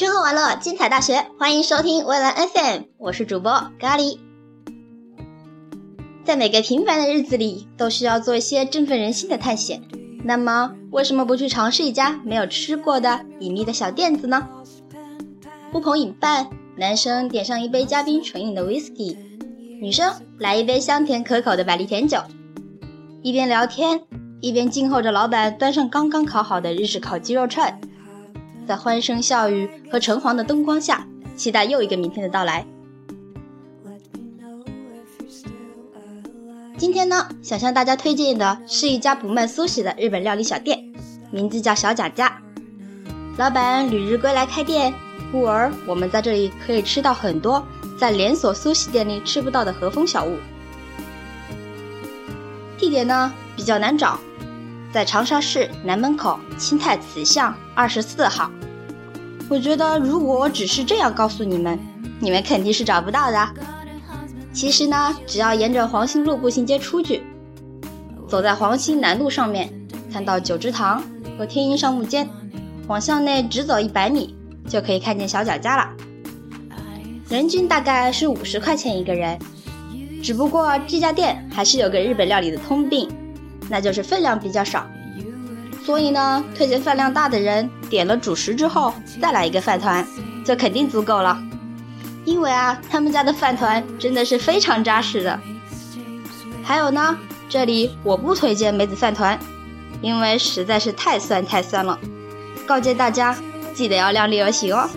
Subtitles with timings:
[0.00, 4.16] 吃喝玩乐，精彩大学，欢迎收听蔚蓝 FM，我是主播咖喱。
[6.24, 9.82] 在每个平凡的日子里，都需要做一些振奋人心的探险。
[10.24, 14.48] 那么，为什么不去尝试一家没有吃过的隐秘的小店子呢？
[15.70, 16.48] 呼朋引伴，
[16.78, 19.18] 男生点上一杯加冰纯饮的 whisky，
[19.82, 22.22] 女生来一杯香甜可口的百利甜酒，
[23.20, 24.00] 一边聊天，
[24.40, 27.78] 一边静候着老板端上刚刚烤好的日式烤鸡肉串。
[28.70, 32.64] 在欢声笑语和橙黄的灯光下，期待又一个明天的到来。
[36.78, 40.78] 今天呢，想向大家推荐的是一家不卖苏西的日本料理小店，
[41.32, 42.40] 名字叫小贾家。
[43.38, 44.94] 老板旅日归来开店，
[45.32, 47.66] 故而我们在这里可以吃到很多
[47.98, 50.36] 在连锁苏西店里吃不到的和风小物。
[52.78, 54.20] 地点呢比较难找。
[54.92, 58.50] 在长沙市南门口青泰慈巷二十四号，
[59.48, 61.78] 我觉得如果只是这样告诉你们，
[62.18, 63.48] 你们肯定是找不到的。
[64.52, 67.22] 其实呢，只要沿着黄兴路步行街出去，
[68.28, 69.72] 走在黄兴南路上面，
[70.12, 71.00] 看到九芝堂
[71.38, 72.28] 和天鹰商务间，
[72.88, 74.34] 往巷内直走一百米，
[74.68, 75.88] 就可以看见小脚家了。
[77.28, 79.38] 人均大概是五十块钱一个人，
[80.20, 83.08] 只不过这家店还是有个日本料理的通病。
[83.70, 84.84] 那就是分量比较少，
[85.86, 90.04] 所以呢，推荐饭量大的人点了主食之后再来一个饭团，
[90.44, 91.40] 就肯定足够了。
[92.24, 95.40] 因为啊，他们家的饭团真的是非常扎实的。
[96.64, 97.16] 还有呢，
[97.48, 99.38] 这里我不推荐梅子饭团，
[100.02, 101.98] 因为实在是太酸太酸了，
[102.66, 103.36] 告诫大家
[103.72, 104.90] 记得要量力而行哦。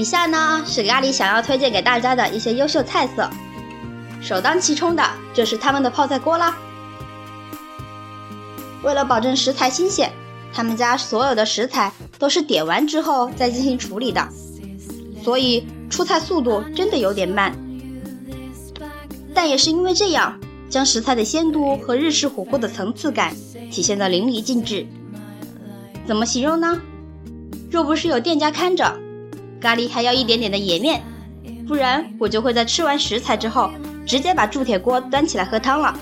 [0.00, 3.28] 以下呢是咖喱想要推荐给大家的一些优秀菜色，
[4.22, 5.02] 首当其冲的
[5.34, 6.56] 就是他们的泡菜锅啦。
[8.82, 10.10] 为了保证食材新鲜，
[10.54, 14.26] 他们家所有的食材都是点完之后再进行处理的，
[15.22, 17.54] 所以出菜速度真的有点慢。
[19.34, 23.36] 但也是因为这样，将食材的鲜度和日式火锅的层次感
[23.70, 24.86] 体现得淋漓尽致。
[26.06, 26.80] 怎么形容呢？
[27.70, 28.98] 若不是有店家看着。
[29.60, 31.02] 咖喱还要一点点的颜面，
[31.68, 33.70] 不然我就会在吃完食材之后，
[34.06, 35.94] 直接把铸铁锅端起来喝汤了。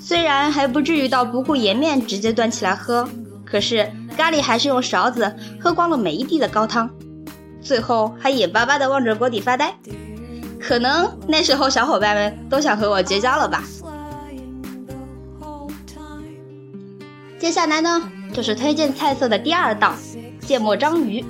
[0.00, 3.08] 虽然还不至于到不顾颜面直接端起来喝，
[3.44, 6.90] 可是咖喱还是用勺子喝光了每一滴的高汤，
[7.62, 9.72] 最后还眼巴巴地望着锅底发呆。
[10.58, 13.62] 可能那时候小伙伴们都想和我绝交了吧。
[17.38, 18.02] 接下来呢，
[18.34, 19.94] 就是推荐菜色的第二道
[20.40, 21.24] 芥末章鱼。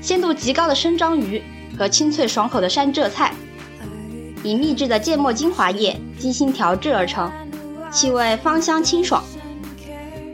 [0.00, 1.42] 鲜度极高的生章鱼
[1.78, 3.34] 和清脆爽口的山浙菜，
[4.42, 7.30] 以秘制的芥末精华液精心调制而成，
[7.92, 9.22] 气味芳香清爽。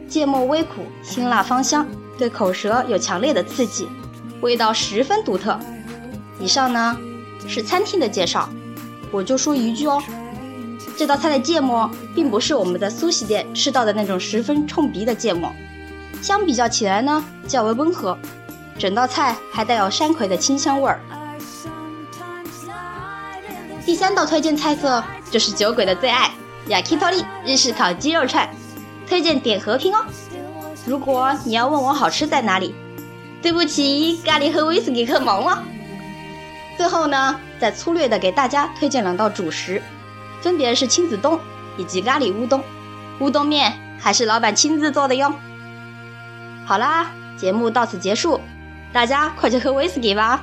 [0.09, 1.85] 芥末微苦，辛辣芳香，
[2.17, 3.89] 对口舌有强烈的刺激，
[4.41, 5.59] 味道十分独特。
[6.39, 6.97] 以上呢
[7.49, 8.49] 是餐厅的介绍，
[9.11, 10.01] 我就说一句哦，
[10.97, 15.51] 这道菜的芥末并不是我们在苏西店吃到的那种十分冲鼻的芥末，
[16.23, 18.17] 相比较起来呢较为温和。
[18.79, 21.01] 整道菜还带有山葵的清香味儿。
[23.85, 26.31] 第三道推荐菜色就是酒鬼的最爱
[26.69, 28.49] ，yakitori 日式烤鸡肉串，
[29.09, 30.05] 推荐点和平哦。
[30.85, 32.75] 如果你要问我好吃在哪里，
[33.41, 35.63] 对不起，咖喱和威士忌可忙了。
[36.77, 39.81] 最后呢，再粗略的给大家推荐两道主食，
[40.43, 41.39] 分别是亲子冬
[41.79, 42.63] 以及咖喱乌冬。
[43.21, 45.33] 乌冬面还是老板亲自做的哟。
[46.67, 48.41] 好啦，节目到此结束。
[48.97, 50.43] 大家快去喝威士忌吧！